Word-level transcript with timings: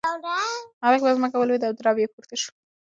هلک 0.83 0.99
په 1.05 1.11
ځمکه 1.17 1.37
ولوېد 1.37 1.63
او 1.67 1.73
درب 1.79 1.97
یې 2.01 2.11
پورته 2.13 2.35
شو. 2.41 2.51